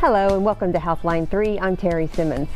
[0.00, 1.58] Hello and welcome to Healthline 3.
[1.58, 2.48] I'm Terry Simmons.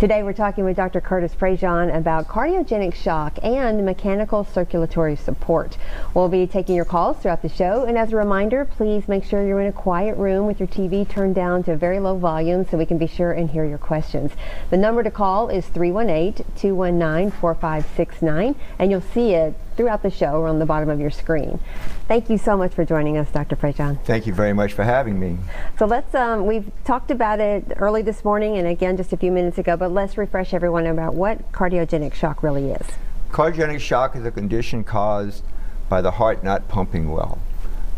[0.00, 1.00] Today we're talking with Dr.
[1.00, 5.78] Curtis Prejean about cardiogenic shock and mechanical circulatory support.
[6.12, 9.46] We'll be taking your calls throughout the show and as a reminder, please make sure
[9.46, 12.66] you're in a quiet room with your TV turned down to a very low volume
[12.68, 14.32] so we can be sure and hear your questions.
[14.70, 20.58] The number to call is 318-219-4569 and you'll see it throughout the show or on
[20.58, 21.60] the bottom of your screen.
[22.08, 23.56] Thank you so much for joining us, Dr.
[23.56, 24.02] Prejean.
[24.04, 25.38] Thank you very much for having me.
[25.78, 29.32] So let's, um, we've talked about it early this morning and again just a few
[29.32, 32.86] minutes ago, but let's refresh everyone about what cardiogenic shock really is.
[33.30, 35.42] Cardiogenic shock is a condition caused
[35.88, 37.38] by the heart not pumping well.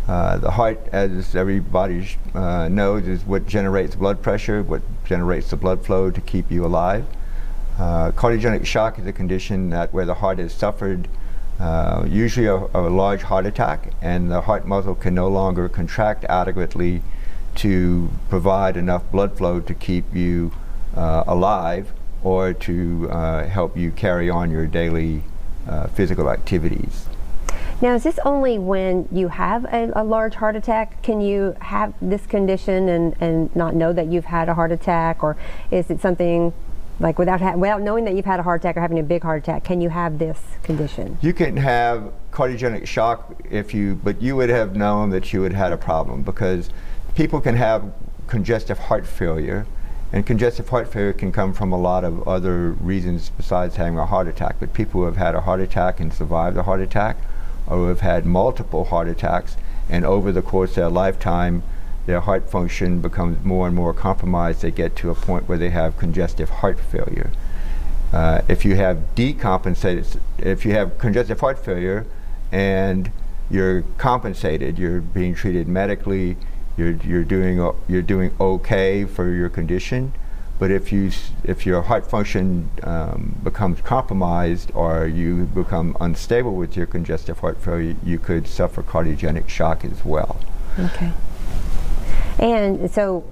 [0.09, 5.57] Uh, the heart, as everybody uh, knows, is what generates blood pressure, what generates the
[5.57, 7.05] blood flow to keep you alive.
[7.79, 11.09] Uh, cardiogenic shock is a condition that where the heart has suffered
[11.59, 16.25] uh, usually a, a, large heart attack, and the heart muscle can no longer contract
[16.25, 17.03] adequately
[17.55, 20.53] to provide enough blood flow to keep you
[20.95, 25.23] uh, alive or to uh, help you carry on your daily
[25.69, 27.07] uh, physical activities.
[27.81, 31.03] Now, is this only when you have a, a, large heart attack?
[31.03, 35.23] Can you have this condition and, and not know that you've had a heart attack,
[35.23, 35.37] or
[35.71, 36.55] is it something
[36.99, 39.43] like without without knowing that you've had a heart attack or having a big heart
[39.43, 41.19] attack, can you have this condition?
[41.21, 45.53] You can have cardiogenic shock if you, but you would have known that you had
[45.53, 46.71] had a problem because
[47.15, 47.93] people can have
[48.27, 49.67] congestive heart failure,
[50.13, 54.07] and congestive heart failure can come from a lot of other reasons besides having a
[54.07, 54.57] heart attack.
[54.59, 57.19] But people who have had a heart attack and survived a heart attack,
[57.67, 59.57] or who have had multiple heart attacks,
[59.89, 61.63] and over the course of their lifetime
[62.07, 64.63] their heart function becomes more and more compromised.
[64.63, 67.31] They get to a point where they have congestive heart failure.
[68.13, 72.07] Uh, if you have decompensated, if you have congestive heart failure
[72.53, 73.11] and
[73.51, 76.37] you're compensated, you're being treated medically,
[76.77, 77.57] you're, you're, doing,
[77.89, 80.13] you're doing okay for your condition,
[80.59, 81.11] but if, you,
[81.43, 87.59] if your heart function um, becomes compromised or you become unstable with your congestive heart
[87.61, 90.41] failure, you could suffer cardiogenic shock as well.
[90.79, 91.13] Okay.
[92.39, 93.25] And so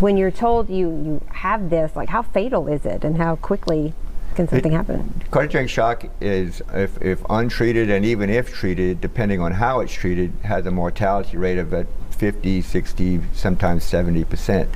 [0.00, 3.92] when you're told you, you have this, like how fatal is it and how quickly
[4.34, 5.22] can something it, happen?
[5.30, 10.32] Cardiogenic shock is, if, if untreated and even if treated, depending on how it's treated,
[10.44, 14.68] has a mortality rate of at 50, 60, sometimes 70 percent.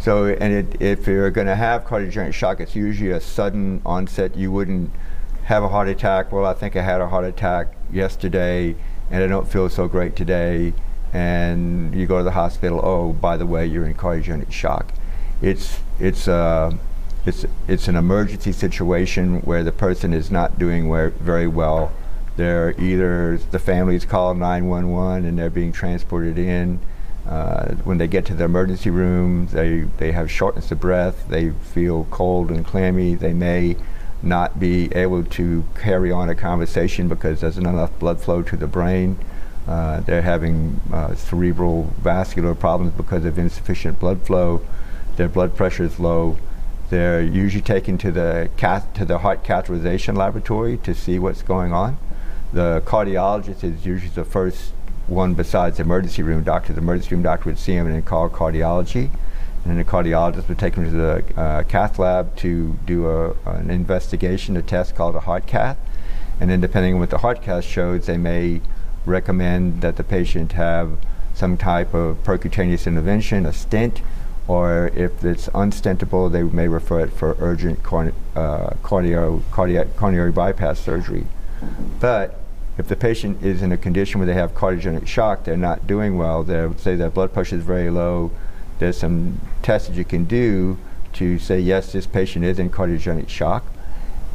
[0.00, 4.36] So, and it, if you're going to have cardiogenic shock, it's usually a sudden onset.
[4.36, 4.90] You wouldn't
[5.44, 6.30] have a heart attack.
[6.30, 8.76] Well, I think I had a heart attack yesterday,
[9.10, 10.72] and I don't feel so great today
[11.12, 12.80] and you go to the hospital.
[12.82, 14.92] Oh, by the way, you're in cardiogenic shock.
[15.40, 16.76] It's it's uh,
[17.24, 21.92] it's it's an emergency situation where the person is not doing very well.
[22.36, 26.80] They're either the family's called 911 and they're being transported in.
[27.26, 31.28] Uh, when they get to the emergency room, they they have shortness of breath.
[31.28, 33.14] They feel cold and clammy.
[33.14, 33.76] They may
[34.22, 38.56] not be able to carry on a conversation because there's not enough blood flow to
[38.56, 39.18] the brain.
[39.68, 44.62] Uh, they're having uh, cerebral vascular problems because of insufficient blood flow.
[45.16, 46.38] Their blood pressure is low.
[46.88, 51.74] They're usually taken to the cath- to the heart catheterization laboratory to see what's going
[51.74, 51.98] on.
[52.50, 54.72] The cardiologist is usually the first
[55.06, 56.72] one besides the emergency room doctor.
[56.72, 59.10] The emergency room doctor would see him and call cardiology.
[59.64, 63.34] And then the cardiologist would take him to the uh, cath lab to do a,
[63.44, 65.76] an investigation, a test called a heart cath.
[66.40, 68.62] And then depending on what the heart cath shows, they may
[69.06, 70.98] recommend that the patient have
[71.34, 74.02] some type of percutaneous intervention, a stent,
[74.48, 80.32] or if it's unstentable, they may refer it for urgent corn, uh, cardio, cardiac, coronary
[80.32, 81.26] bypass surgery.
[82.00, 82.40] But
[82.78, 86.16] if the patient is in a condition where they have cardiogenic shock, they're not doing
[86.16, 88.30] well, they say their blood pressure is very low,
[88.78, 90.78] there's some tests that you can do
[91.14, 93.64] to say, yes, this patient is in cardiogenic shock.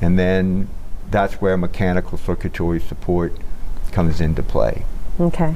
[0.02, 0.68] And then
[1.10, 3.34] that's where mechanical circulatory support
[3.94, 4.86] comes into play.
[5.20, 5.56] Okay.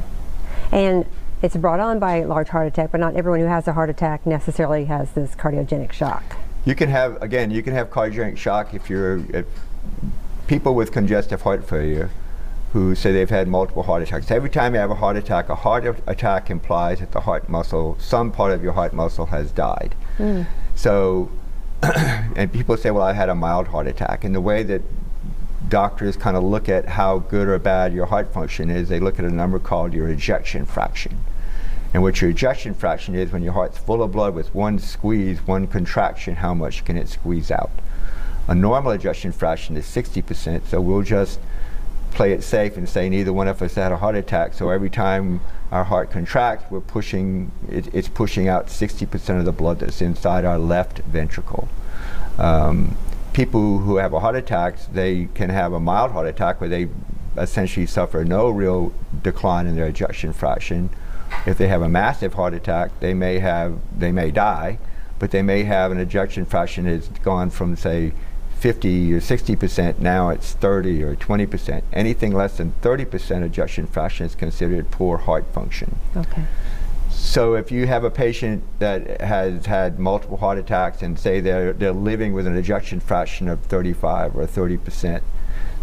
[0.71, 1.05] And
[1.41, 3.89] it's brought on by a large heart attack, but not everyone who has a heart
[3.89, 6.37] attack necessarily has this cardiogenic shock.
[6.66, 9.45] You can have, again, you can have cardiogenic shock if you're, if
[10.47, 12.09] people with congestive heart failure
[12.73, 14.29] who say they've had multiple heart attacks.
[14.29, 17.97] Every time you have a heart attack, a heart attack implies that the heart muscle,
[17.99, 19.95] some part of your heart muscle has died.
[20.17, 20.45] Mm.
[20.75, 21.31] So,
[21.81, 24.23] and people say, well, I had a mild heart attack.
[24.23, 24.81] And the way that
[25.69, 28.90] doctors kind of look at how good or bad your heart function is.
[28.90, 31.19] They look at a number called your ejection fraction.
[31.93, 35.40] And what your ejection fraction is when your heart's full of blood with one squeeze,
[35.47, 37.72] one contraction, how much can it squeeze out?
[38.47, 41.40] A normal ejection fraction is 60%, so we'll just
[42.11, 44.53] play it safe and say neither one of us had a heart attack.
[44.53, 45.41] So every time
[45.72, 50.46] our heart contracts, we're pushing, it, it's pushing out 60% of the blood that's inside
[50.46, 51.67] our left ventricle.
[52.37, 52.97] Um,
[53.37, 56.87] people who have a heart attack, they can have a mild heart attack where they
[57.37, 58.91] essentially suffer no real
[59.22, 60.89] decline in their ejection fraction.
[61.45, 64.79] If they have a massive heart attack, they may have, they may die,
[65.19, 68.11] but they may have an ejection fraction that's gone from say
[68.57, 71.83] 50 or 60 percent, now it's 30 or 20 percent.
[71.93, 75.95] Anything less than 30 percent ejection fraction is considered poor heart function.
[76.16, 76.43] Okay.
[77.17, 81.73] So if you have a patient that has had multiple heart attacks and say they're,
[81.73, 85.23] they're living with an ejection fraction of 35 or 30 percent,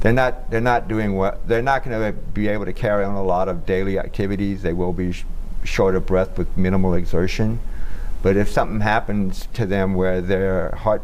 [0.01, 3.17] they're not, they're not doing what, they're not going to be able to carry on
[3.17, 4.63] a lot of daily activities.
[4.63, 5.25] They will be sh
[5.65, 7.59] short of breath with minimal exertion.
[8.23, 11.03] But if something happens to them where their heart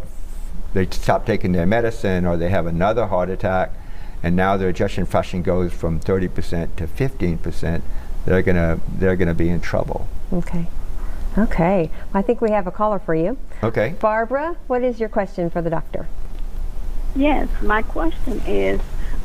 [0.74, 3.72] they stop taking their medicine or they have another heart attack
[4.22, 7.82] and now their ejection fraction goes from 30% to 15%,
[8.24, 10.06] they're to they're to be in trouble.
[10.32, 10.66] Okay.
[11.38, 11.90] Okay.
[12.14, 13.36] I think we have a caller for you.
[13.62, 13.94] Okay.
[14.00, 16.08] Barbara, what is your question for the doctor?
[17.16, 18.80] Yes, my question is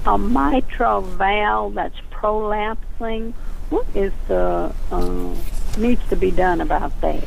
[0.05, 3.33] a mitral valve that's prolapsing.
[3.69, 5.35] What is the uh,
[5.77, 7.23] needs to be done about that?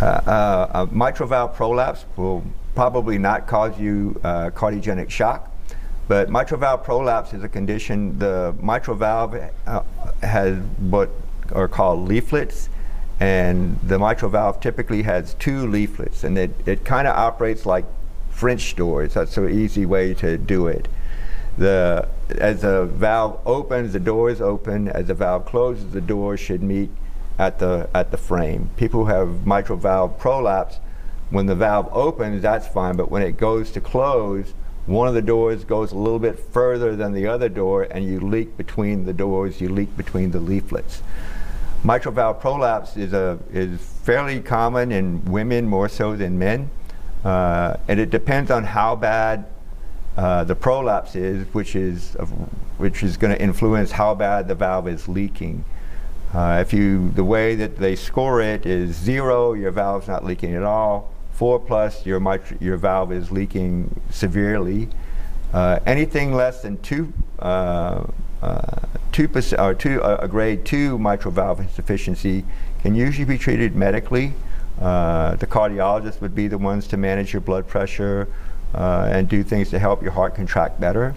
[0.00, 2.42] Uh, uh, a mitral valve prolapse will
[2.74, 5.54] probably not cause you uh, cardiogenic shock.
[6.08, 8.18] But mitral valve prolapse is a condition.
[8.18, 9.36] The mitral valve
[9.66, 9.82] uh,
[10.22, 11.10] has what
[11.52, 12.69] are called leaflets,
[13.20, 17.84] and the mitral valve typically has two leaflets, and it, it kind of operates like
[18.30, 19.14] French doors.
[19.14, 20.88] That's an easy way to do it.
[21.58, 24.88] The, as the valve opens, the door is open.
[24.88, 26.90] As the valve closes, the door should meet
[27.38, 28.70] at the, at the frame.
[28.78, 30.78] People who have mitral valve prolapse
[31.30, 34.52] when the valve opens, that's fine, but when it goes to close,
[34.86, 38.18] one of the doors goes a little bit further than the other door, and you
[38.18, 41.02] leak between the doors, you leak between the leaflets.
[41.82, 46.70] Mitral valve prolapse is, a, is fairly common in women more so than men,
[47.24, 49.46] uh, and it depends on how bad
[50.16, 52.12] uh, the prolapse is, which is,
[52.76, 55.64] which is going to influence how bad the valve is leaking.
[56.34, 60.54] Uh, if you, the way that they score it is zero, your valve's not leaking
[60.54, 61.10] at all.
[61.32, 62.20] Four plus, your,
[62.60, 64.88] your valve is leaking severely.
[65.52, 68.04] Uh, anything less than two, uh,
[69.12, 72.44] two percent or two, uh, a grade two mitral valve insufficiency
[72.82, 74.32] can usually be treated medically.
[74.80, 78.28] Uh, the cardiologist would be the ones to manage your blood pressure
[78.74, 81.14] uh, and do things to help your heart contract better.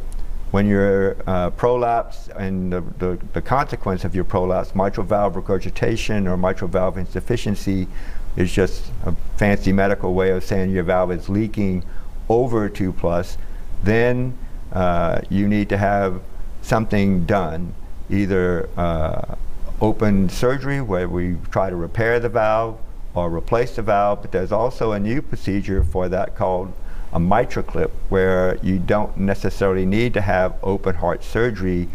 [0.51, 1.15] When you're
[1.57, 6.97] prolapse and the, the, the consequence of your prolapse, mitral valve regurgitation or mitral valve
[6.97, 7.87] insufficiency
[8.35, 11.83] is just a fancy medical way of saying your valve is leaking
[12.29, 13.37] over 2 plus,
[13.83, 14.37] then
[14.71, 16.21] uh, you need to have
[16.63, 17.75] something done,
[18.09, 19.35] either uh,
[19.81, 22.79] open surgery where we try to repair the valve
[23.13, 26.73] or replace the valve, but there's also a new procedure for that called
[27.11, 31.87] a MitraClip where you don't necessarily need to have open heart surgery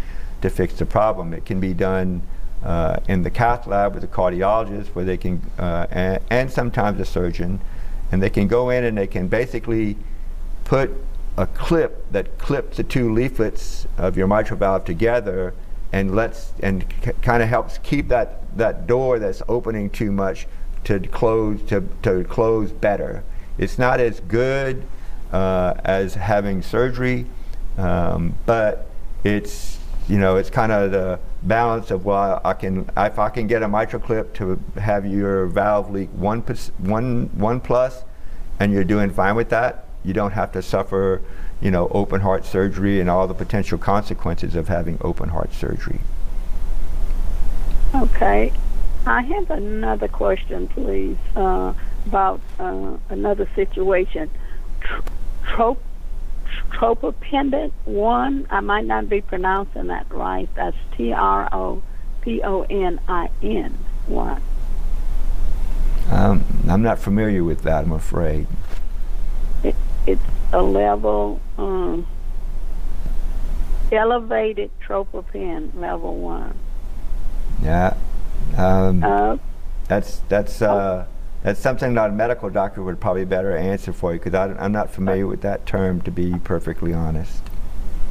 [0.43, 1.33] to fix the problem.
[1.33, 2.23] It can be done
[2.63, 7.01] uh, in the cath lab with a cardiologist where they can, uh, and, and, sometimes
[7.01, 7.61] a surgeon,
[8.13, 9.97] and they can go in and they can basically
[10.65, 10.91] put
[11.39, 15.55] a clip that clips the two leaflets of your mitral valve together
[15.93, 16.85] and lets and
[17.23, 20.49] kind of helps keep that, that door that's opening too much
[20.83, 23.23] to close to, to close better.
[23.57, 24.85] It's not as good
[25.33, 27.27] uh, as having surgery,
[27.77, 28.91] um, but
[29.23, 33.47] it's you know it's kind of the balance of well, I can if I can
[33.47, 36.41] get a mitral clip to have your valve leak one
[36.79, 38.03] one one plus,
[38.59, 41.21] and you're doing fine with that, you don't have to suffer,
[41.61, 46.01] you know, open heart surgery and all the potential consequences of having open heart surgery.
[47.95, 48.51] Okay,
[49.07, 51.75] I have another question, please, uh,
[52.07, 54.31] about uh, another situation.
[55.45, 55.83] Trope
[56.71, 58.47] tropopendant one.
[58.51, 60.49] I might not be pronouncing that right.
[60.55, 61.83] That's T R O
[62.23, 64.41] P O N I N one.
[66.11, 67.85] Um, I'm not familiar with that.
[67.85, 68.47] I'm afraid.
[69.63, 69.75] It,
[70.13, 70.23] it's
[70.53, 72.07] a level um,
[73.93, 76.59] elevated tropopen level one.
[77.63, 77.97] Yeah.
[78.57, 79.37] Um, uh,
[79.89, 80.63] that's that's.
[80.63, 81.13] Uh, oh
[81.43, 84.91] that's something that a medical doctor would probably better answer for you because I'm not
[84.91, 87.43] familiar with that term, to be perfectly honest.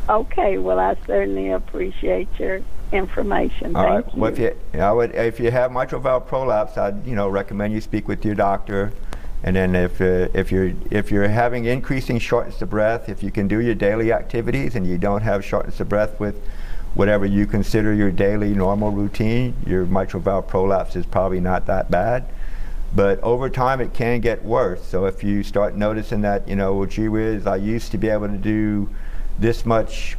[0.07, 2.61] Okay, well, I certainly appreciate your
[2.93, 3.75] information.
[3.75, 4.15] All Thank right.
[4.15, 4.21] you.
[4.21, 7.73] Well, if you, I would, if you have mitral valve prolapse, I'd you know recommend
[7.73, 8.93] you speak with your doctor
[9.43, 13.31] And then if, uh, if, you're, if you're having increasing shortness of breath, if you
[13.31, 16.41] can do your daily activities and you don't have shortness of breath with
[16.95, 21.91] whatever you consider your daily normal routine, your mitral valve prolapse is probably not that
[21.91, 22.27] bad.
[22.95, 24.83] But over time, it can get worse.
[24.83, 28.09] So if you start noticing that, you know, well, gee whiz, I used to be
[28.09, 28.89] able to do
[29.37, 30.17] this much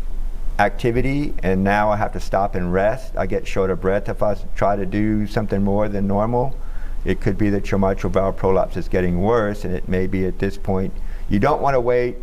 [0.58, 3.16] activity and now I have to stop and rest.
[3.16, 6.56] I get short of breath if I try to do something more than normal.
[7.05, 10.26] It could be that your mitral valve prolapse is getting worse and it may be
[10.26, 10.93] at this point.
[11.28, 12.17] You don't want to wait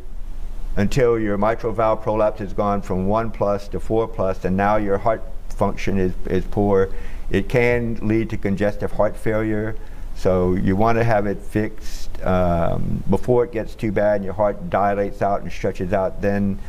[0.75, 4.77] until your mitral valve prolapse has gone from 1 plus to 4 plus and now
[4.77, 6.89] your heart function is, is poor.
[7.29, 9.75] It can lead to congestive heart failure.
[10.15, 14.33] So you want to have it fixed um, before it gets too bad and your
[14.33, 16.21] heart dilates out and stretches out.
[16.21, 16.59] Then,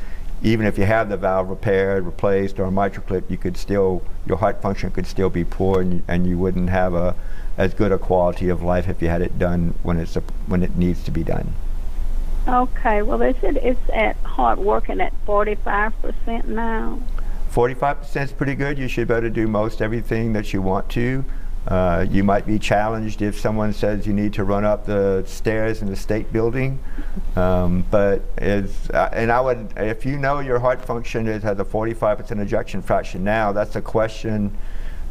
[0.42, 4.02] even if you have the valve repaired, replaced, or a mitral clip, you could still
[4.26, 7.14] your heart function could still be poor, and, and you wouldn't have a
[7.56, 10.62] as good a quality of life if you had it done when it's a, when
[10.62, 11.54] it needs to be done.
[12.46, 13.02] Okay.
[13.02, 17.00] Well, they said it's at hard working at forty five percent now.
[17.52, 18.78] 45% is pretty good.
[18.78, 21.24] You should be able to do most everything that you want to.
[21.66, 25.80] Uh, you might be challenged if someone says you need to run up the stairs
[25.80, 26.78] in the state building.
[27.34, 31.58] Um, but it's, uh, and I would, if you know your heart function is, has
[31.58, 34.56] a 45% ejection fraction now, that's a question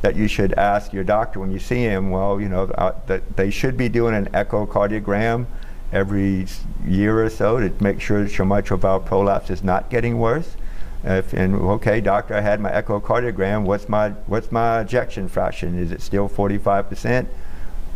[0.06, 2.12] that you should ask your doctor when you see him.
[2.12, 5.48] Well, you know, uh, that they should be doing an echocardiogram
[5.92, 6.46] every
[6.86, 10.58] year or so to make sure that your mitral valve prolapse is not getting worse.
[11.04, 13.64] If, and okay, doctor, I had my echocardiogram.
[13.64, 15.76] What's my what's my ejection fraction?
[15.80, 17.26] Is it still 45%?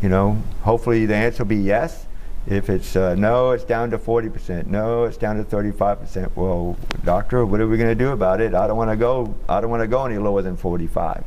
[0.01, 2.07] You know, hopefully the answer will be yes.
[2.47, 4.65] If it's uh, no, it's down to 40%.
[4.65, 6.31] No, it's down to 35%.
[6.35, 6.75] Well,
[7.05, 8.55] doctor, what are we going to do about it?
[8.55, 9.35] I don't want to go.
[9.47, 11.23] I don't want to go any lower than 45.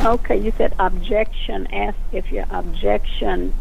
[0.00, 1.66] Okay, you said objection.
[1.72, 3.54] Ask if your objection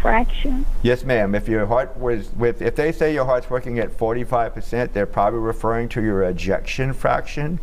[0.00, 0.66] fraction.
[0.82, 1.34] Yes, ma'am.
[1.34, 5.40] If your heart was with, if they say your heart's working at 45%, they're probably
[5.40, 7.58] referring to your ejection fraction.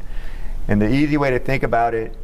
[0.67, 2.15] And the easy way to think about it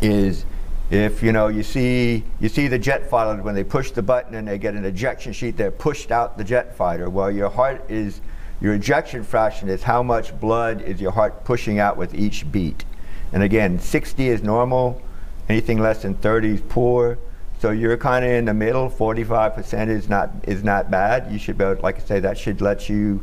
[0.00, 0.44] is
[0.90, 4.34] if you know you see you see the jet fighter when they push the button
[4.34, 7.84] and they get an ejection sheet they're pushed out the jet fighter well your heart
[7.90, 8.20] is
[8.60, 12.84] your ejection fraction is how much blood is your heart pushing out with each beat
[13.32, 15.00] and again 60 is normal
[15.48, 17.18] anything less than 30 is poor
[17.58, 18.90] so you're kind of in the middle.
[18.90, 21.32] 45% is not is not bad.
[21.32, 23.22] You should be able, like I say, that should let you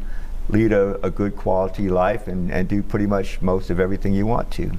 [0.49, 4.25] lead a, a good quality life and, and do pretty much most of everything you
[4.25, 4.71] want to.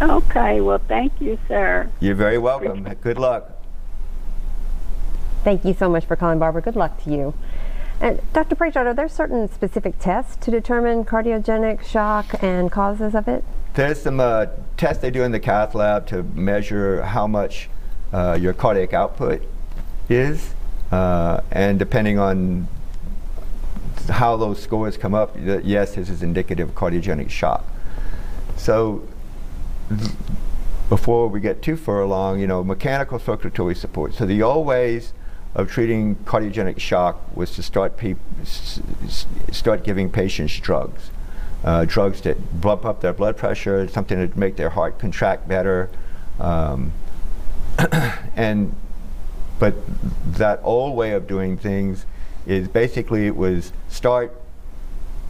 [0.00, 0.60] Okay.
[0.60, 1.90] Well, thank you, sir.
[1.98, 2.84] You're very welcome.
[3.02, 3.50] Good luck.
[5.42, 6.62] Thank you so much for calling, Barbara.
[6.62, 7.34] Good luck to you.
[8.00, 8.56] And Dr.
[8.56, 13.44] Prejean, are there certain specific tests to determine cardiogenic shock and causes of it?
[13.74, 14.46] There's some uh,
[14.78, 17.68] tests they do in the cath lab to measure how much
[18.12, 19.42] uh, your cardiac output
[20.08, 20.54] is,
[20.90, 22.68] uh, and depending on
[24.08, 27.64] how those scores come up, yes, this is indicative of cardiogenic shock.
[28.56, 29.06] So
[30.88, 34.14] before we get too far along, you know, mechanical circulatory support.
[34.14, 35.12] So the old ways
[35.54, 37.98] of treating cardiogenic shock was to start,
[39.52, 41.10] start giving patients drugs
[41.64, 45.90] uh, drugs that bump up their blood pressure, something to make their heart contract better.
[46.38, 46.92] Um,
[48.36, 48.74] and
[49.58, 49.74] but
[50.24, 52.06] that old way of doing things
[52.46, 54.34] is basically it was start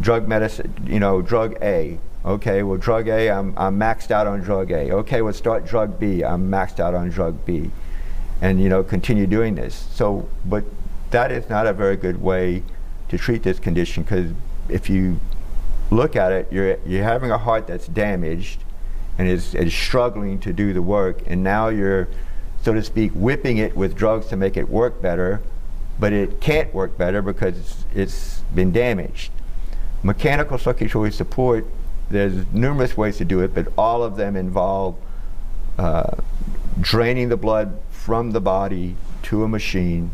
[0.01, 1.99] drug medicine, you know, drug A.
[2.25, 4.93] Okay, well, drug A, I'm, I'm maxed out on drug A.
[4.93, 7.71] Okay, well, start drug B, I'm maxed out on drug B.
[8.41, 9.87] And, you know, continue doing this.
[9.93, 10.65] So, but
[11.11, 12.63] that is not a very good way
[13.09, 14.33] to treat this condition because
[14.69, 15.21] if you
[15.91, 18.63] look at it, you're, you're having a heart that's damaged
[19.19, 22.09] and is, is struggling to do the work, and now you're,
[22.63, 25.43] so to speak, whipping it with drugs to make it work better,
[25.99, 29.31] but it can't work better because it's, it's been damaged.
[30.03, 31.67] Mechanical circulatory support,
[32.09, 34.97] there's numerous ways to do it, but all of them involve
[35.77, 36.17] uh,
[36.81, 40.11] draining the blood from the body to a machine,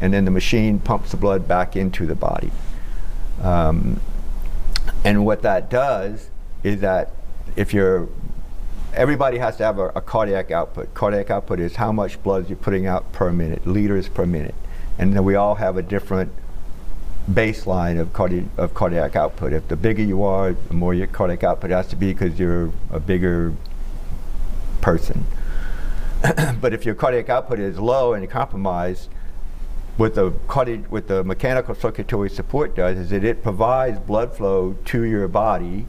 [0.00, 2.50] and then the machine pumps the blood back into the body.
[3.42, 4.00] Um,
[5.04, 6.30] and what that does
[6.62, 7.10] is that
[7.56, 8.08] if you're,
[8.94, 10.94] everybody has to have a, a, cardiac output.
[10.94, 14.54] Cardiac output is how much blood you're putting out per minute, liters per minute.
[14.98, 16.32] And then we all have a different
[17.30, 19.52] baseline of, cardi- of cardiac output.
[19.52, 22.72] If the bigger you are, the more your cardiac output has to be because you're
[22.90, 23.52] a bigger
[24.80, 25.26] person.
[26.60, 29.10] but if your cardiac output is low and you're compromised,
[29.96, 34.76] what the cardi- what the mechanical circulatory support does is that it provides blood flow
[34.86, 35.86] to your body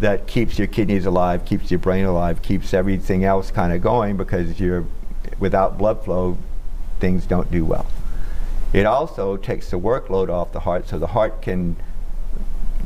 [0.00, 4.16] that keeps your kidneys alive, keeps your brain alive, keeps everything else kind of going
[4.16, 4.84] because you're
[5.38, 6.38] without blood flow,
[7.00, 7.86] things don't do well.
[8.72, 11.76] It also takes the workload off the heart, so the heart can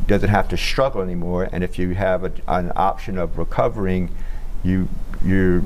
[0.07, 1.49] doesn't have to struggle anymore.
[1.53, 4.15] And if you have a, an option of recovering,
[4.63, 4.89] you
[5.25, 5.63] you're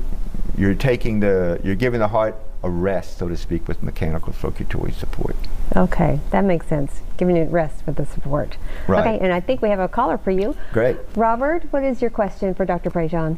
[0.57, 4.91] you're taking the you're giving the heart a rest, so to speak, with mechanical circulatory
[4.91, 5.35] support.
[5.75, 7.01] Okay, that makes sense.
[7.17, 8.57] Giving it rest with the support.
[8.87, 9.01] Right.
[9.05, 10.55] Okay, and I think we have a caller for you.
[10.73, 10.97] Great.
[11.15, 12.89] Robert, what is your question for Dr.
[12.89, 13.37] Prejean?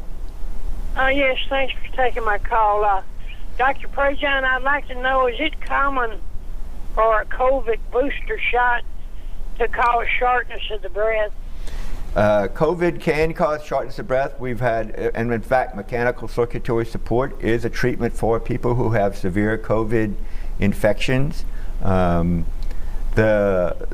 [0.96, 2.84] Uh, yes, thanks for taking my call.
[2.84, 3.02] Uh,
[3.58, 3.88] Dr.
[3.88, 6.20] Prejean, I'd like to know, is it common
[6.94, 8.82] for a COVID booster shot
[9.58, 11.32] to cause shortness of the breath?
[12.16, 14.40] Uh, COVID can cause shortness of breath.
[14.40, 19.16] We've had, and in fact, mechanical circulatory support is a treatment for people who have
[19.16, 20.14] severe COVID
[20.58, 21.44] infections.
[21.82, 22.46] Um,
[23.14, 23.88] the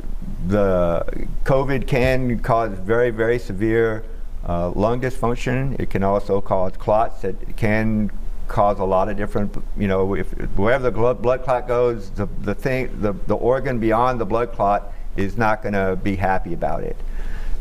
[0.47, 4.05] the COVID can cause very very severe
[4.49, 5.79] uh, lung dysfunction.
[5.81, 7.25] It can also cause clots.
[7.25, 8.11] It can
[8.49, 9.55] cause a lot of different.
[9.77, 13.81] You know, if wherever the blood, blood clot goes, the the thing the the organ
[13.81, 16.97] beyond the blood clot is not going to be happy about it.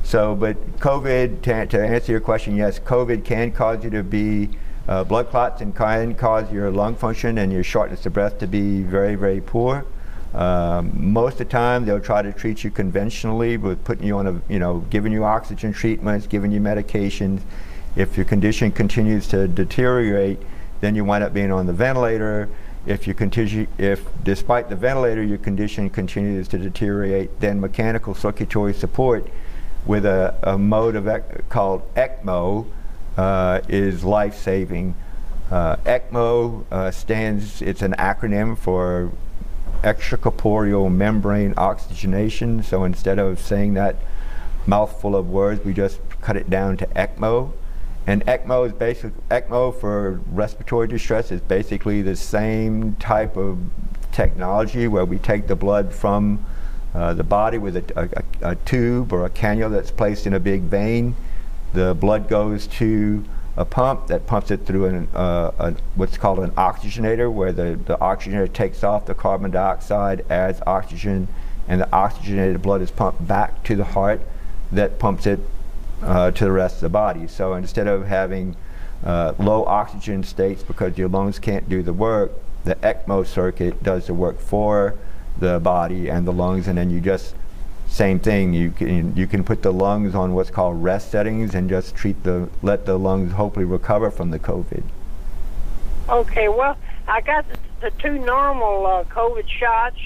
[0.03, 4.49] So, but COVID, to, to, answer your question, yes, COVID can cause you to be
[4.87, 8.47] uh, blood clots and can cause your lung function and your shortness of breath to
[8.47, 9.85] be very, very poor.
[10.33, 14.27] Um, most of the time, they'll try to treat you conventionally with putting you on
[14.27, 17.41] a, you know, giving you oxygen treatments, giving you medications.
[17.95, 20.39] If your condition continues to deteriorate,
[20.81, 22.49] then you wind up being on the ventilator.
[22.85, 28.73] If you continue, if despite the ventilator, your condition continues to deteriorate, then mechanical circulatory
[28.73, 29.29] support
[29.85, 32.65] with a, a mode of ec- called ECMO
[33.17, 34.95] uh, is life saving.
[35.51, 39.11] Uh, ECMO uh, stands, it's an acronym for
[39.83, 42.63] extracorporeal membrane oxygenation.
[42.63, 43.97] So instead of saying that
[44.65, 47.51] mouthful of words, we just cut it down to ECMO.
[48.07, 53.59] And ECMO is basically, ECMO for respiratory distress is basically the same type of
[54.11, 56.45] technology where we take the blood from
[56.93, 60.39] uh, the body with a, a, a, tube or a cannula that's placed in a
[60.39, 61.15] big vein.
[61.73, 63.23] The blood goes to
[63.57, 67.79] a pump that pumps it through an, uh, a, what's called an oxygenator, where the,
[67.85, 71.27] the oxygenator takes off the carbon dioxide, adds oxygen,
[71.67, 74.21] and the oxygenated blood is pumped back to the heart
[74.71, 75.39] that pumps it
[76.03, 77.27] uh, to the rest of the body.
[77.27, 78.55] So instead of having
[79.03, 82.31] uh, low oxygen states because your lungs can't do the work,
[82.63, 84.95] the ECMO circuit does the work for
[85.37, 87.35] the body and the lungs, and then you just
[87.87, 88.53] same thing.
[88.53, 92.23] You can you can put the lungs on what's called rest settings and just treat
[92.23, 94.83] the let the lungs hopefully recover from the COVID.
[96.09, 97.45] Okay, well, I got
[97.79, 99.99] the, two normal uh, COVID shots,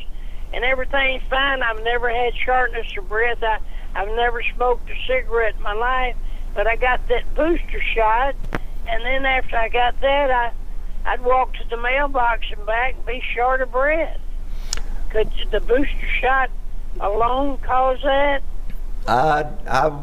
[0.54, 1.64] and everything's fine.
[1.64, 3.42] I've never had shortness of breath.
[3.42, 3.60] I
[3.96, 6.16] I've never smoked a cigarette in my life,
[6.54, 8.36] but I got that booster shot,
[8.88, 10.52] and then after I got that, I
[11.06, 14.20] I'd walk to the mailbox and back and be short of breath.
[15.10, 16.50] Could the booster shot
[17.00, 18.42] alone cause that?
[19.08, 20.00] Uh, I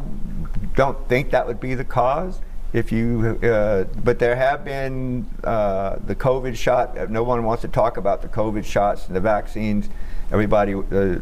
[0.75, 2.39] don't think that would be the cause.
[2.73, 7.09] If you, uh, but there have been uh, the COVID shot.
[7.09, 9.87] No one wants to talk about the COVID shots and the vaccines.
[10.31, 11.19] Everybody, uh,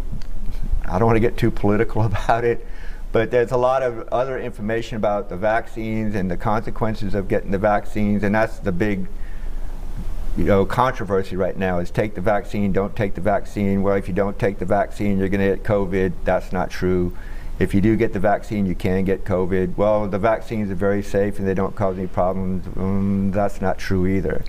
[0.85, 2.65] I don't want to get too political about it,
[3.11, 7.51] but there's a lot of other information about the vaccines and the consequences of getting
[7.51, 9.07] the vaccines, and that's the big
[10.35, 13.83] you know, controversy right now is take the vaccine, don't take the vaccine.
[13.83, 16.13] Well, if you don't take the vaccine, you're going to get COVID.
[16.23, 17.15] That's not true.
[17.59, 19.77] If you do get the vaccine, you can get COVID.
[19.77, 22.65] Well, the vaccines are very safe and they don't cause any problems.
[22.75, 24.43] Um, that's not true either.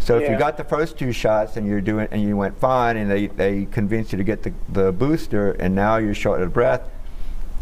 [0.00, 0.24] So yeah.
[0.24, 3.08] if you got the first two shots and you're doing and you went fine, and
[3.08, 6.82] they, they convinced you to get the, the booster, and now you're short of breath,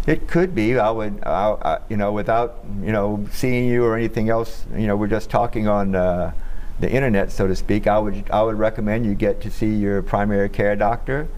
[0.07, 0.79] it could be.
[0.79, 4.65] I would, I, I, you know, without you know seeing you or anything else.
[4.75, 5.95] You know, we're just talking on.
[5.95, 6.33] Uh,
[6.81, 10.03] the internet, so to speak, I would I would recommend you get to see your
[10.03, 11.29] primary care doctor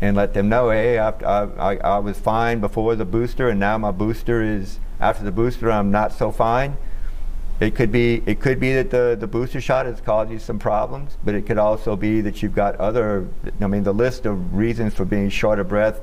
[0.00, 3.78] and let them know, hey, I, I, I was fine before the booster, and now
[3.78, 6.76] my booster is after the booster, I'm not so fine.
[7.60, 10.58] It could be it could be that the, the booster shot has caused you some
[10.58, 13.28] problems, but it could also be that you've got other.
[13.60, 16.00] I mean, the list of reasons for being short of breath,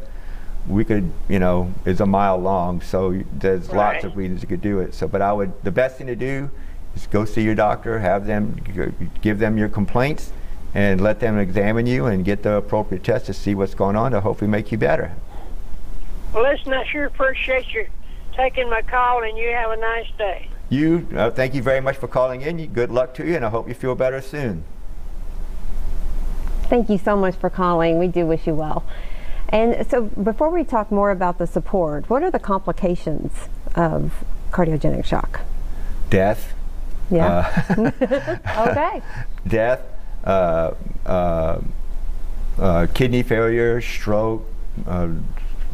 [0.68, 2.82] we could you know is a mile long.
[2.82, 3.94] So there's right.
[3.94, 4.94] lots of reasons you could do it.
[4.94, 6.50] So, but I would the best thing to do
[6.96, 10.32] is go see your doctor, have them give them your complaints,
[10.74, 14.12] and let them examine you and get the appropriate test to see what's going on
[14.12, 15.14] to hopefully make you better.
[16.34, 17.88] Well, listen, I sure appreciate you
[18.34, 20.48] taking my call, and you have a nice day.
[20.70, 22.66] You, uh, thank you very much for calling in.
[22.68, 24.64] Good luck to you, and I hope you feel better soon.
[26.64, 28.00] Thank you so much for calling.
[28.00, 28.86] We do wish you well.
[29.50, 33.34] And so, before we talk more about the support, what are the complications
[33.76, 35.42] of cardiogenic shock?
[36.10, 36.54] Death,
[37.12, 37.64] Yeah.
[37.70, 37.92] Uh,
[38.70, 39.02] Okay.
[39.48, 39.82] death,
[40.24, 40.72] uh,
[41.06, 41.62] uh,
[42.58, 44.46] uh, kidney failure, stroke,
[44.88, 45.10] uh,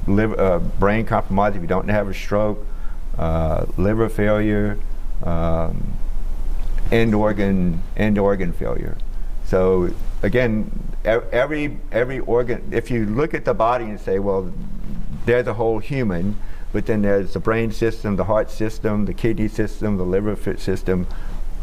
[0.08, 2.66] liver, uh, brain compromise if you don't have a stroke,
[3.18, 4.78] uh, liver failure,
[5.24, 5.94] um,
[6.92, 8.98] end organ end organ failure.
[9.46, 9.90] So
[10.24, 10.72] again,
[11.06, 12.70] every every organ.
[12.72, 14.52] If you look at the body and say, well,
[15.26, 16.38] there's a whole human,
[16.72, 21.08] but then there's the brain system, the heart system, the kidney system, the liver system.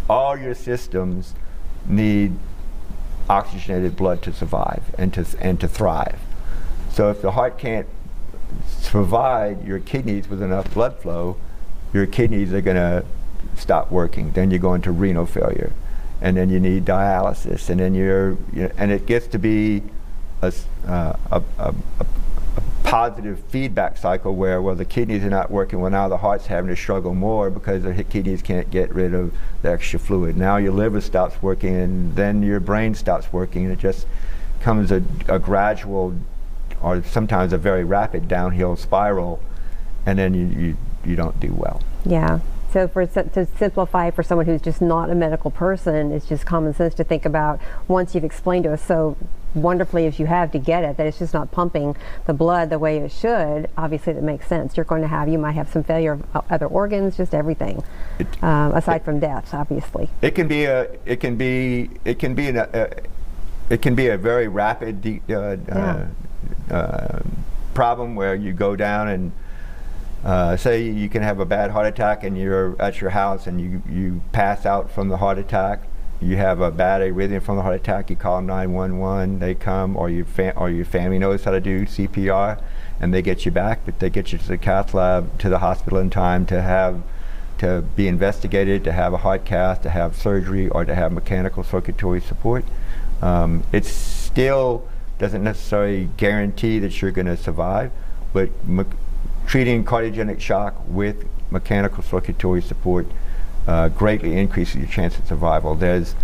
[0.08, 1.34] All your systems
[1.86, 2.36] need
[3.28, 6.20] oxygenated blood to survive and to and to thrive.
[6.90, 7.86] So if the heart can't
[8.84, 11.36] provide your kidneys with enough blood flow,
[11.92, 13.04] your kidneys are going to
[13.56, 14.32] stop working.
[14.32, 15.72] Then you go into renal failure,
[16.20, 19.82] and then you need dialysis, and then you're you and it gets to be
[20.42, 20.52] a,
[20.86, 21.73] uh, a, a
[22.94, 25.80] positive feedback cycle where well the kidneys are not working.
[25.80, 29.34] Well now the heart's having to struggle more because the kidneys can't get rid of
[29.62, 30.36] the extra fluid.
[30.36, 34.06] Now your liver stops working, and then your brain stops working, and it just
[34.60, 36.14] comes a, a gradual
[36.80, 39.40] or sometimes a very rapid downhill spiral,
[40.06, 41.82] and then you, you, you don't do well.
[42.06, 42.38] Yeah.
[42.72, 46.72] So for to simplify for someone who's just not a medical person, it's just common
[46.74, 49.16] sense to think about once you've explained to us so
[49.54, 52.78] wonderfully as you have to get it that it's just not pumping the blood the
[52.78, 53.68] way it should.
[53.76, 54.76] Obviously, that makes sense.
[54.76, 57.82] You're going to have you might have some failure of other organs, just everything,
[58.18, 60.10] It- um, aside from death, obviously.
[60.22, 62.88] It can be a it can be it can be an, a,
[63.70, 66.06] it can be a very rapid de- uh, Yeah.
[66.70, 67.18] uh, uh,
[67.74, 69.32] problem where you go down and
[70.24, 73.60] uh, say you can have a bad heart attack and you're at your house and
[73.60, 75.80] you, you pass out from the heart attack.
[76.24, 78.08] You have a bad arrhythmia from the heart attack.
[78.08, 79.40] You call 911.
[79.40, 80.24] They come, or your
[80.56, 82.62] or your family knows how to do CPR,
[82.98, 83.80] and they get you back.
[83.84, 87.02] But they get you to the cath lab, to the hospital in time to have
[87.58, 91.62] to be investigated, to have a heart cath, to have surgery, or to have mechanical
[91.62, 92.64] circulatory support.
[93.20, 97.92] Um, it still doesn't necessarily guarantee that you're going to survive,
[98.32, 98.48] but
[99.46, 103.06] treating cardiogenic shock with mechanical circulatory support
[103.66, 105.74] uh, greatly increases your chance of survival.
[105.74, 106.14] There's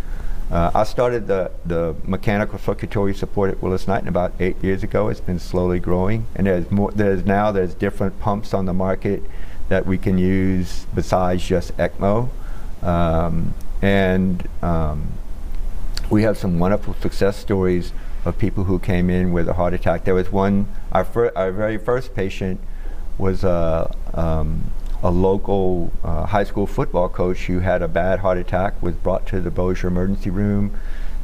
[0.50, 5.09] uh, I started the, the mechanical circulatory support at Willis Knighton about eight years ago.
[5.09, 6.90] It's been slowly growing, and there's more.
[6.90, 9.22] There's now there's different pumps on the market
[9.68, 12.31] that we can use besides just ECMO,
[12.83, 15.12] um, and um,
[16.11, 17.92] we have some wonderful success stories
[18.24, 20.03] of people who came in with a heart attack.
[20.03, 20.66] There was one.
[20.90, 21.07] Our
[21.38, 22.61] our very first patient
[23.18, 28.38] was a um, a local uh, high school football coach who had a bad heart
[28.38, 28.82] attack.
[28.82, 30.76] Was brought to the Bossier emergency room.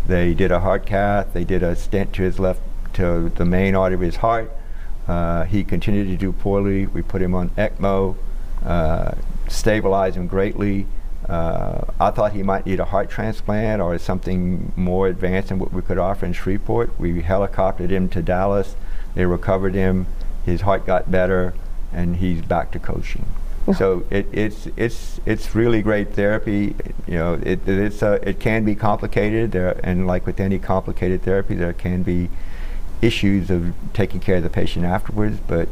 [0.07, 1.33] They did a heart cath.
[1.33, 2.61] They did a stent to his left
[2.95, 4.51] to the main artery of his heart.
[5.07, 6.87] Uh, he continued to do poorly.
[6.87, 8.17] We put him on ECMO,
[8.65, 9.13] uh,
[9.49, 10.87] stabilized him greatly.
[11.29, 15.73] Uh, I thought he might need a heart transplant or something more advanced than what
[15.73, 16.99] we could offer in Shreveport.
[16.99, 18.77] We helicoptered him to Dallas.
[19.15, 20.07] They recovered him.
[20.45, 21.55] His heart got better,
[21.93, 23.27] and he's back to coaching.
[23.75, 26.75] So it, it's it's it's really great therapy.
[27.07, 31.23] You know, it it's uh, it can be complicated, there, and like with any complicated
[31.23, 32.31] therapy, there can be
[33.03, 35.39] issues of taking care of the patient afterwards.
[35.47, 35.69] But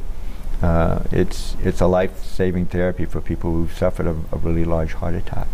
[0.63, 5.15] uh, it's it's a life-saving therapy for people who've suffered a, a really large heart
[5.15, 5.47] attack.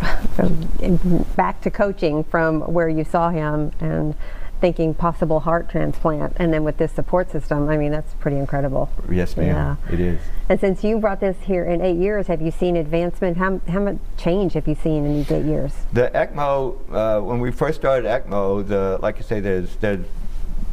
[1.36, 4.14] Back to coaching from where you saw him and
[4.60, 8.90] thinking possible heart transplant, and then with this support system, I mean that's pretty incredible.
[9.10, 9.46] Yes, ma'am.
[9.46, 9.92] Yeah.
[9.92, 10.20] It is.
[10.48, 13.36] And since you brought this here in eight years, have you seen advancement?
[13.36, 15.72] How, how much change have you seen in these eight years?
[15.92, 20.06] The ECMO, uh, when we first started ECMO, the like I say, there's there's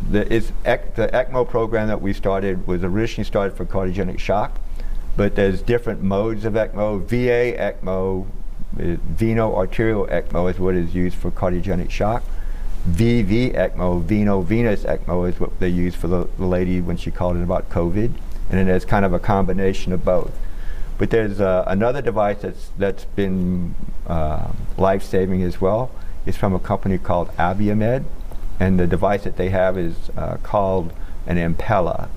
[0.10, 0.34] the,
[0.66, 4.60] ec, the ECMO program that we started was originally started for cardiogenic shock,
[5.16, 7.04] but there's different modes of ECMO.
[7.06, 8.82] VA ECMO, uh,
[9.16, 12.24] veno arterial ECMO is what is used for cardiogenic shock.
[12.90, 17.12] VV ECMO, veno venous ECMO is what they use for the, the lady when she
[17.12, 20.34] called in about COVID, and then there's kind of a combination of both.
[20.98, 25.92] But there's uh, another device that's that's been uh, life-saving as well.
[26.26, 28.04] It's from a company called Abiomed,
[28.60, 30.94] and the device that they have is uh, called
[31.26, 32.10] an Impella.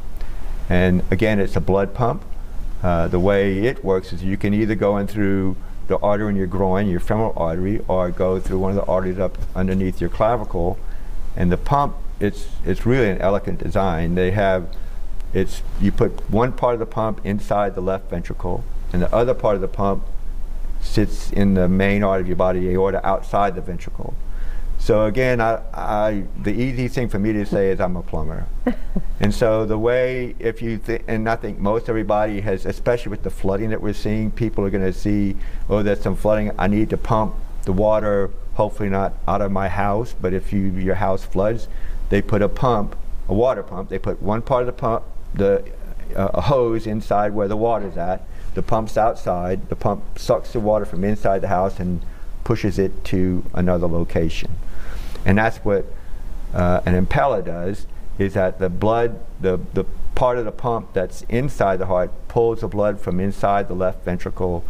[0.68, 2.24] And again, it's a blood pump.
[2.83, 5.57] Uh, the way it works is you can either go in through
[5.88, 9.18] the artery in your groin, your femoral artery, or go through one of the arteries
[9.18, 10.79] up underneath your clavicle.
[11.37, 14.14] And the pump, it's it's really an elegant design.
[14.14, 14.75] They have
[15.33, 19.35] it's you put one part of the pump inside the left ventricle, and the other
[19.35, 20.05] part of the pump
[20.81, 24.14] sits in the main artery of your body, aorta, outside the ventricle.
[24.78, 28.46] So again, I, I, the easy thing for me to say is I'm a plumber.
[29.20, 33.22] and so the way, if you, th- and I think most everybody has, especially with
[33.22, 35.36] the flooding that we're seeing, people are going to see,
[35.68, 37.34] oh, there's some flooding, I need to pump
[37.64, 41.68] the water, hopefully not out of my house, but if you, your house floods,
[42.08, 42.96] they put a pump,
[43.28, 43.88] a water pump.
[43.88, 45.64] They put one part of the pump, the
[46.14, 48.22] uh, a hose inside where the water's at.
[48.54, 49.68] The pump's outside.
[49.68, 52.02] The pump sucks the water from inside the house and
[52.44, 54.52] pushes it to another location.
[55.26, 55.84] And that's what
[56.54, 57.86] uh, an Impella does,
[58.18, 59.84] is that the blood, the, the
[60.14, 64.04] part of the pump that's inside the heart pulls the blood from inside the left
[64.04, 64.64] ventricle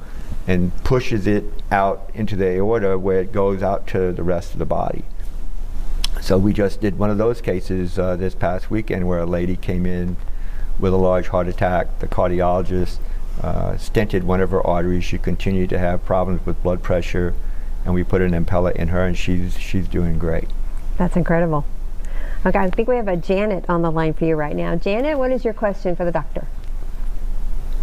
[0.48, 4.58] and pushes it out into the aorta where it goes out to the rest of
[4.58, 5.04] the body.
[6.20, 9.56] So we just did one of those cases uh, this past weekend where a lady
[9.56, 10.16] came in
[10.80, 11.98] with a large heart attack.
[12.00, 12.98] The cardiologist
[13.42, 15.04] uh, stented one of her arteries.
[15.04, 17.34] She continued to have problems with blood pressure,
[17.86, 20.50] and we put an Impella in her, and she's she's doing great.
[20.98, 21.64] That's incredible.
[22.44, 24.74] Okay, I think we have a Janet on the line for you right now.
[24.74, 26.46] Janet, what is your question for the doctor?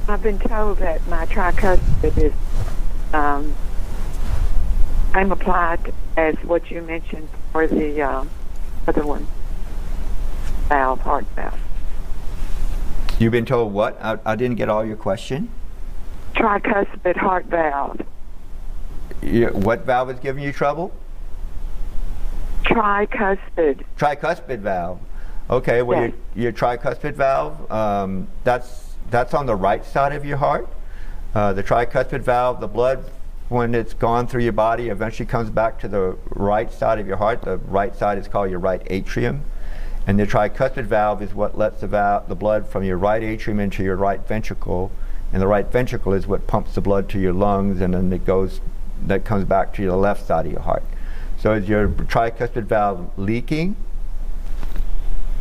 [0.07, 2.33] I've been told that my tricuspid is
[3.13, 3.55] um,
[5.13, 8.25] I'm applied as what you mentioned for the uh,
[8.85, 9.25] other one,
[10.67, 11.59] valve, heart valve.
[13.19, 13.97] You've been told what?
[14.03, 15.49] I, I didn't get all your question.
[16.35, 18.01] Tricuspid heart valve.
[19.51, 20.93] What valve is giving you trouble?
[22.63, 23.83] Tricuspid.
[23.97, 24.99] Tricuspid valve.
[25.49, 26.13] Okay, well Yes.
[26.35, 30.67] your, your tricuspid valve, um, that's that's on the right side of your heart.
[31.35, 33.03] Uh, the tricuspid valve, the blood,
[33.49, 37.17] when it's gone through your body, eventually comes back to the right side of your
[37.17, 37.41] heart.
[37.41, 39.43] The right side is called your right atrium.
[40.07, 43.59] And the tricuspid valve is what lets the, valve, the blood from your right atrium
[43.59, 44.91] into your right ventricle.
[45.31, 48.25] And the right ventricle is what pumps the blood to your lungs and then it
[48.25, 48.61] goes,
[49.07, 50.83] that comes back to your left side of your heart.
[51.37, 53.75] So is your tricuspid valve leaking?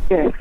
[0.09, 0.33] Yes.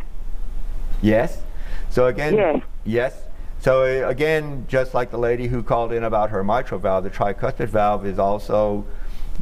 [1.01, 1.43] Yes.
[1.91, 2.63] So again, Yes.
[2.85, 3.23] yes.
[3.61, 7.11] So uh, again, just like the lady who called in about her mitral valve, the
[7.11, 8.85] tricuspid valve is also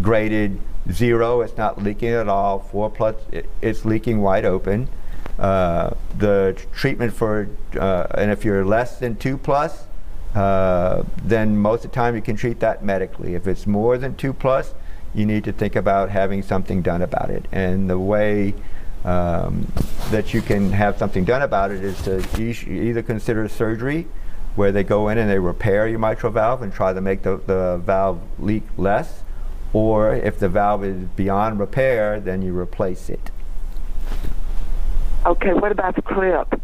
[0.03, 0.61] graded
[0.93, 1.41] zero.
[1.41, 2.59] It's not leaking at all.
[2.59, 4.89] Four plus, it, it's leaking wide open.
[5.39, 9.85] Uh, the treatment for, uh, and if you're less than two plus,
[10.35, 13.35] uh, then most of the time you can treat that medically.
[13.35, 14.75] If it's more than two plus,
[15.15, 17.47] you need to think about having something done about it.
[17.51, 18.55] And the way
[19.05, 19.67] um,
[20.11, 24.07] that you can have something done about it is to e- either consider surgery,
[24.57, 27.37] where they go in and they repair your mitral valve and try to make the,
[27.47, 29.23] the valve leak less,
[29.73, 33.31] or if the valve is beyond repair, then you replace it.
[35.27, 36.61] Okay, what about the clip?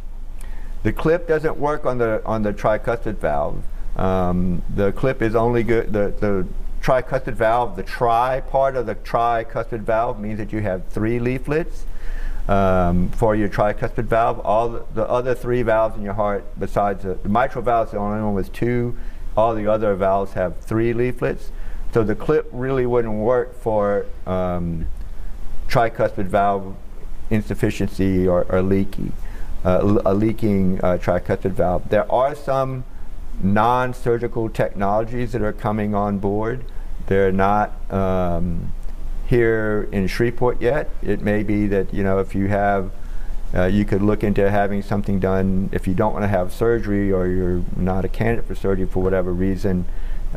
[0.87, 3.64] The clip doesn't work on the on the tricuspid valve.
[3.96, 5.92] Um, the clip is only good.
[5.92, 6.46] The the
[6.81, 11.87] tricuspid valve, the tri part of the tricuspid valve means that you have three leaflets
[12.46, 14.38] um, for your tricuspid valve.
[14.38, 17.92] All the, the other three valves in your heart, besides the, the mitral valve, is
[17.94, 18.96] the only one with two.
[19.37, 21.51] All the other valves have three leaflets.
[21.94, 24.87] So the clip really wouldn't work for um,
[25.66, 26.77] tricuspid valve
[27.29, 29.11] insufficiency or, or leaky,
[29.67, 31.89] uh, a leaking uh, tricuspid valve.
[31.91, 32.85] There are some
[33.43, 36.65] non-surgical technologies that are coming on board.
[37.09, 38.73] They're not um,
[39.27, 40.89] here in Shreveport yet.
[41.03, 42.93] It may be that you know if you have,
[43.53, 47.13] uh, you could look into having something done if you don't want to have surgery
[47.13, 49.85] or you're not a candidate for surgery for whatever reason.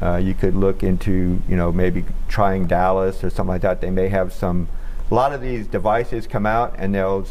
[0.01, 3.79] Uh, you could look into you know maybe trying Dallas or something like that.
[3.79, 4.69] They may have some.
[5.11, 7.27] A lot of these devices come out and they'll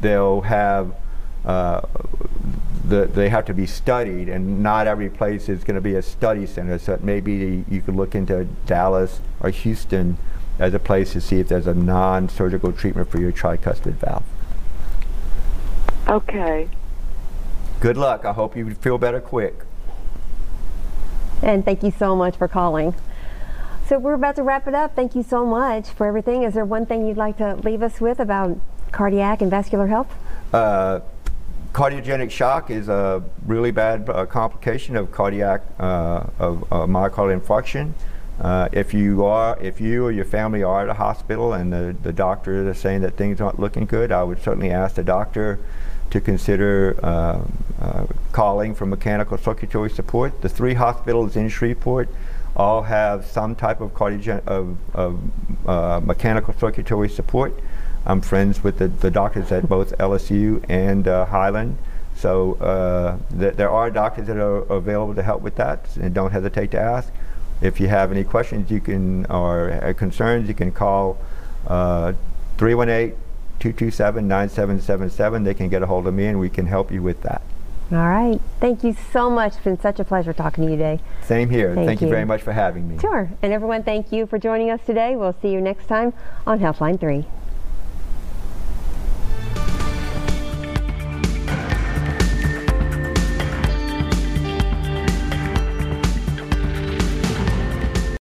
[0.00, 0.94] they'll have
[1.46, 1.80] uh,
[2.84, 6.02] the, they have to be studied, and not every place is going to be a
[6.02, 6.78] study center.
[6.78, 10.18] So it maybe you could look into Dallas or Houston
[10.58, 14.24] as a place to see if there's a non-surgical treatment for your tricuspid valve.
[16.08, 16.68] Okay.
[17.80, 18.24] Good luck.
[18.24, 19.64] I hope you feel better quick.
[21.42, 22.94] And thank you so much for calling.
[23.86, 24.96] So we're about to wrap it up.
[24.96, 26.42] Thank you so much for everything.
[26.42, 28.58] Is there one thing you'd like to leave us with about
[28.92, 30.12] cardiac and vascular health?
[30.52, 31.00] Uh,
[31.76, 37.92] cardiogenic shock is a really bad uh, complication of cardiac uh, of uh, myocardial infarction.
[38.40, 41.94] Uh, if you are, if you or your family are at a hospital and the,
[42.02, 45.58] the doctor is saying that things aren't looking good, I would certainly ask the doctor
[46.08, 47.42] to consider uh,
[47.78, 50.40] uh, calling for mechanical circulatory support.
[50.40, 52.08] The three hospitals in Shreveport
[52.56, 57.52] all have some type of cardiogen of, of mechanical circulatory support.
[58.06, 61.76] I'm friends with the, the doctors at both LSU and uh, Highland.
[62.14, 66.30] So uh, th- there are doctors that are available to help with that, and don't
[66.30, 67.12] hesitate to ask.
[67.60, 71.18] If you have any questions, you can or uh, concerns, you can call
[71.66, 73.18] 318
[73.58, 75.44] 227 9777.
[75.44, 77.42] They can get a hold of me, and we can help you with that.
[77.92, 78.40] All right.
[78.60, 79.54] Thank you so much.
[79.54, 81.00] It's been such a pleasure talking to you today.
[81.22, 81.74] Same here.
[81.74, 82.12] Thank Thank, you you.
[82.12, 82.98] very much for having me.
[82.98, 83.30] Sure.
[83.42, 85.14] And everyone, thank you for joining us today.
[85.14, 86.12] We'll see you next time
[86.46, 87.24] on Healthline 3.